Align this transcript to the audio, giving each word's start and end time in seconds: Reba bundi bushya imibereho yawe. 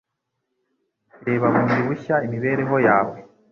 Reba 1.27 1.45
bundi 1.53 1.79
bushya 1.87 2.15
imibereho 2.25 2.75
yawe. 2.87 3.15